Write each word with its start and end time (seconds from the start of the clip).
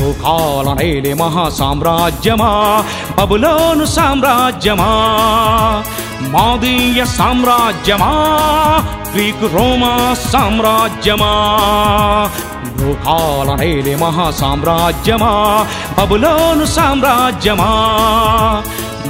లోకాలనేలే 0.00 1.14
మహా 1.14 1.48
సామ్రాజ్యమా 1.48 2.84
బబులోను 3.18 3.84
సామ్రాజ్యమా? 3.84 4.88
మాదీయ 6.30 7.04
సామ్రాజ్యమా? 7.04 8.10
గ్రీకు 9.14 9.46
రోమా 9.46 10.14
సామ్రాజ్యమా? 10.32 11.32
లోకాలనేలే 12.80 13.94
మహా 13.94 14.30
సామ్రాజ్యమా 14.30 15.66
బబులోను 15.98 16.64
సామ్రాజ్యమా? 16.64 17.70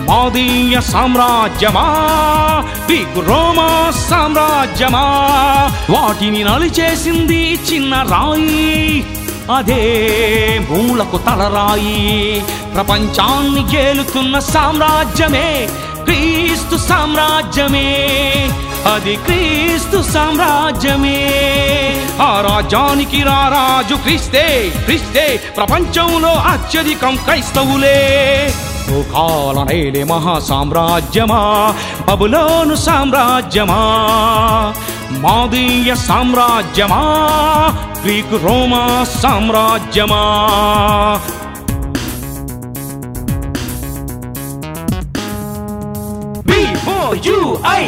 మాదీయ 0.08 0.80
సామ్రాజ్యమా? 0.80 1.86
గ్రీకు 2.86 3.20
రోమా 3.20 3.92
సామ్రాజ్యమా? 4.08 5.04
వాటిని 5.90 6.44
నలిచేసింది 6.44 7.60
చిన్న 7.72 7.94
రాయి. 7.94 9.04
అదే 9.50 10.60
మూలకు 10.70 11.16
తలరాయి. 11.16 12.42
ప్రపంచాన్ని 12.74 13.90
ఏలుతున్న 13.90 14.38
సామ్రాజ్యమే 14.38 15.68
క్రీస్తు 16.04 16.76
సామ్రాజ్యమే. 16.76 18.06
అది 18.92 19.16
క్రీస్తు 19.16 20.02
సామ్రాజ్యమే. 20.12 21.26
ఆ 22.22 22.40
రాజ్యానికి 22.40 23.22
రారాజు 23.22 23.94
క్రీస్తే 23.94 24.72
క్రీస్తే 24.84 25.42
ప్రపంచంలో 25.56 26.28
అత్యధికం 26.28 27.16
క్రైస్తవులే. 27.16 28.52
లోకాలనేలే 28.90 30.04
మహా 30.04 30.38
సామ్రాజ్యమా 30.38 31.74
బబులోను 32.08 32.74
సామ్రాజ్యమా 32.74 33.78
మాదీయ 35.10 35.94
సామ్రాజ్యమా 35.94 37.02
గ్రీకు 38.06 38.36
రోమా 38.42 38.82
సామ్రాజ్యమా 39.20 40.22
B-O-U-I 46.48 47.82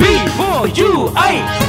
B-O-U-I 0.00 1.67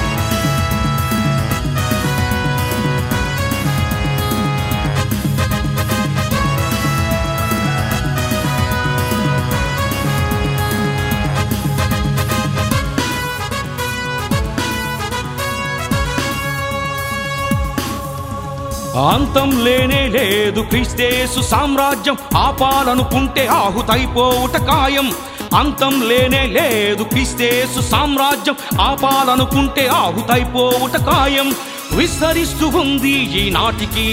అంతం 18.96 19.66
లేనే 19.66 20.08
లేదు 20.08 20.62
క్రీస్తేసు 20.62 21.42
సామ్రాజ్యం. 21.42 22.18
ఆపాలనుకుంటే 22.38 23.48
ఆహుతైపోవుట 23.48 24.58
ఖాయం. 24.58 25.12
అంతం 25.58 26.02
లేనే 26.02 26.48
లేదు 26.48 27.04
క్రీస్తేసు 27.04 27.82
సామ్రాజ్యం. 27.82 28.56
ఆపాలనుకుంటే 28.82 29.88
ఆహుతైపోవుట 29.88 30.92
ఖాయం. 30.92 31.56
విస్తరిస్తూ 31.92 32.68
ఉంది 32.68 33.12
ఈనాటికి 33.12 34.08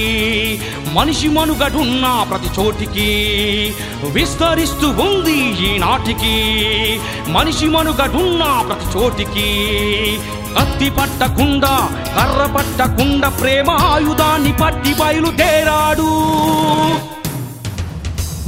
మనిషి 0.92 1.28
మనుగడున్న 1.28 2.26
ప్రతి 2.30 2.60
చోటికి. 2.60 3.72
విస్తరిస్తూ 4.04 4.88
ఉంది 4.88 5.66
ఈనాటికి 5.68 6.34
మనిషి 7.28 7.66
మనుగడున్న 7.66 8.64
ప్రతి 8.68 8.98
చోటికి. 8.98 9.70
కత్తి 10.58 10.90
పట్టకుండా 10.90 11.74
కర్ర 12.16 12.52
పట్టకుండా 12.56 13.28
ప్రేమ 13.28 13.70
ఆయుధాన్ని 13.70 14.52
పట్టి 14.52 14.94
బయలుదేరాడు 14.94 16.10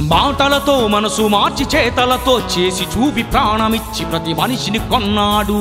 మాటలతో 0.01 0.87
మనసు 0.87 1.21
మార్చి 1.21 1.65
చేతలతో 1.65 2.39
చేసి 2.39 2.83
చూపి 2.83 3.23
ప్రాణమిచ్చి 3.23 4.05
ప్రతి 4.05 4.33
మనిషిని 4.33 4.79
కొన్నాడు. 4.79 5.59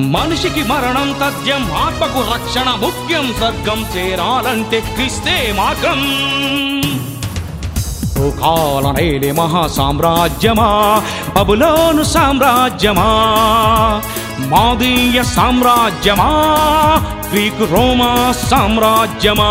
మనిషికి 0.00 0.62
మరణం 0.62 1.08
తథ్యం 1.12 1.62
ఆత్మకు 1.72 2.20
రక్షణ 2.34 2.70
ముఖ్యం 2.70 3.34
స్వర్గం 3.38 3.80
చేరాలంటే 3.96 4.80
క్రిస్తే 4.80 5.54
మార్గం. 5.56 6.00
కాలనైలి 8.18 9.32
మహా 9.32 9.66
సామ్రాజ్యమా 9.66 10.68
బబులోను 11.36 12.02
సామ్రాజ్యమా 12.02 13.08
మాదీయ 14.48 15.22
సామ్రాజ్యమా 15.22 16.30
గ్రీకు 17.32 17.64
రోమా 17.64 18.32
సామ్రాజ్యమా. 18.50 19.50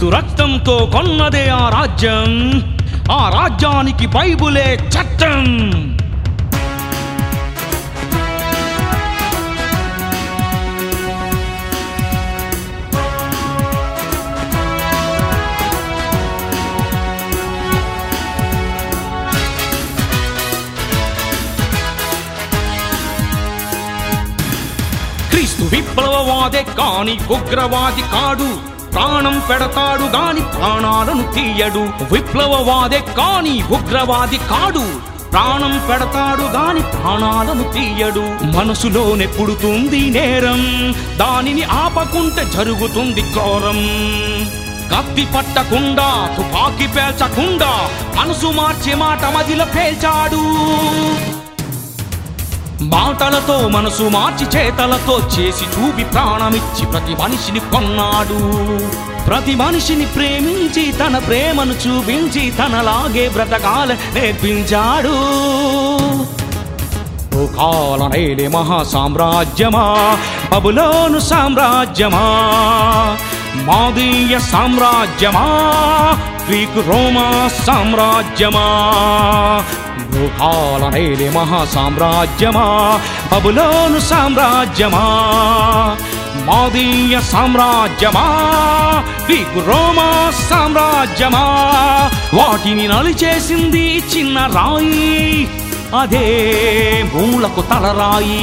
క్రీస్తు 0.00 0.16
రక్తంతో 0.16 0.90
కొన్నదే 0.92 1.48
ఆ 1.48 1.68
రాజ్యం. 1.68 2.30
ఆ 3.12 3.22
రాజ్యానికి 3.28 4.06
బైబులే 4.06 4.68
చట్టం. 4.94 5.44
క్రీస్తు 25.30 25.64
విప్లవవాదే 25.64 26.64
కాని 26.78 27.18
ఉగ్రవాది 27.30 28.02
కాడు. 28.16 28.79
ప్రాణం 28.94 29.42
పెడతాడు 29.50 30.02
గాని 30.02 30.40
ప్రాణాలను 30.40 31.32
తీయడు. 31.32 32.14
విప్లవవాదే 32.14 32.98
కాని 32.98 33.62
ఉగ్రవాది 33.62 34.38
కాడు. 34.38 35.10
ప్రాణం 35.30 35.80
పెడతాడు 35.90 36.42
గాని 36.42 36.80
ప్రాణాలను 36.80 37.72
తీయడు. 37.72 38.56
మనసులోనే 38.56 39.26
పుడుతుంది 39.26 40.00
నేరం. 40.10 40.92
దానిని 41.16 41.62
ఆపకుంటే 41.62 42.44
జరుగుతుంది 42.44 43.22
ఘోరం. 43.22 43.80
కత్తి 44.94 45.28
పట్టకుండా 45.36 46.34
తుపాకి 46.36 46.86
పేల్చకుండా 46.86 47.88
మనసు 48.16 48.46
మార్చి 48.46 48.94
మాట 48.94 49.24
మదిలో 49.24 49.64
పేల్చాడు. 49.64 50.56
మాటలతో 52.82 53.68
మనసు 53.68 54.02
మార్చి 54.02 54.46
చేతలతో 54.46 55.18
చేసి 55.18 55.64
చూపి 55.64 56.04
ప్రాణమిచ్చి 56.04 56.86
ప్రతి 56.86 57.14
మనిషిని 57.22 57.60
కొన్నాడు. 57.60 58.38
ప్రతి 59.26 59.54
మనిషిని 59.54 60.06
ప్రేమించి 60.06 60.92
తన 60.92 61.18
ప్రేమను 61.18 61.72
చూపించి 61.72 62.50
తనలాగే 62.50 63.28
బ్రతకాల 63.28 63.92
నేర్పించాడు. 63.92 65.14
లోకాలనేలే 67.36 68.48
మహా 68.48 68.82
సామ్రాజ్యమా 68.82 70.16
బబులోను 70.52 71.18
సామ్రాజ్యమా 71.18 72.24
మాదీయ 73.54 74.38
సామ్రాజ్యమా 74.38 75.46
గ్రీకు 76.48 76.80
రోమా 76.80 77.50
సామ్రాజ్యమా. 77.66 78.66
లోకాలనేలే 80.14 81.28
మహా 81.30 81.64
సామ్రాజ్యమా 81.64 82.66
బబులోను 83.32 84.00
సామ్రాజ్యమా 84.00 85.04
మాదీయ 86.46 87.20
సామ్రాజ్యమా 87.20 88.26
గ్రీకు 89.26 89.60
రోమా 89.60 90.08
సామ్రాజ్యమా 90.48 91.44
వాటిని 92.34 92.88
నలిచేసింది 92.88 94.02
చిన్న 94.12 94.38
రాయి 94.56 95.10
అదే 95.94 96.26
మూలకు 97.14 97.60
తలరాయి 97.60 98.40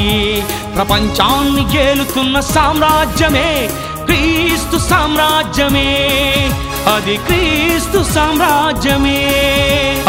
ప్రపంచాన్ని 0.75 1.65
గేలుతున్న 1.75 2.39
సామ్రాజ్యమే 2.39 3.49
క్రీస్తు 4.05 4.77
సామ్రాజ్యమే 4.89 5.89
అది 6.95 7.17
క్రీస్తు 7.17 7.99
సామ్రాజ్యమే. 8.13 9.19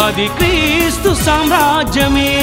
అది 0.09 0.29
క్రీస్తు 0.29 1.15
సామ్రాజ్యమే. 1.25 2.39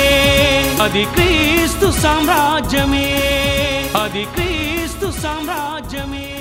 అది 0.81 1.05
క్రీస్తు 1.05 1.91
సామ్రాజ్యమే. 2.01 3.13
అది 4.03 4.25
క్రీస్తు 4.25 5.21
సామ్రాజ్యమే. 5.21 6.34